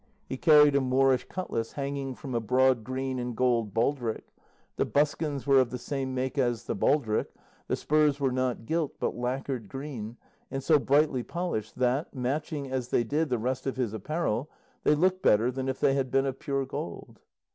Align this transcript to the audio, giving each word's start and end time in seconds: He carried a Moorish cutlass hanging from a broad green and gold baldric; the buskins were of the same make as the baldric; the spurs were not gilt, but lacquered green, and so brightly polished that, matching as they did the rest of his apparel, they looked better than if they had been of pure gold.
He 0.27 0.35
carried 0.35 0.75
a 0.75 0.81
Moorish 0.81 1.25
cutlass 1.29 1.73
hanging 1.73 2.15
from 2.15 2.33
a 2.33 2.39
broad 2.39 2.83
green 2.83 3.19
and 3.19 3.37
gold 3.37 3.71
baldric; 3.71 4.33
the 4.75 4.83
buskins 4.83 5.45
were 5.45 5.59
of 5.59 5.69
the 5.69 5.77
same 5.77 6.15
make 6.15 6.39
as 6.39 6.63
the 6.63 6.75
baldric; 6.75 7.27
the 7.67 7.75
spurs 7.75 8.19
were 8.19 8.31
not 8.31 8.65
gilt, 8.65 8.93
but 8.99 9.15
lacquered 9.15 9.69
green, 9.69 10.17
and 10.49 10.63
so 10.63 10.79
brightly 10.79 11.21
polished 11.21 11.77
that, 11.77 12.15
matching 12.15 12.67
as 12.67 12.87
they 12.87 13.03
did 13.03 13.29
the 13.29 13.37
rest 13.37 13.67
of 13.67 13.77
his 13.77 13.93
apparel, 13.93 14.49
they 14.85 14.95
looked 14.95 15.21
better 15.21 15.51
than 15.51 15.69
if 15.69 15.79
they 15.79 15.93
had 15.93 16.09
been 16.09 16.25
of 16.25 16.39
pure 16.39 16.65
gold. 16.65 17.19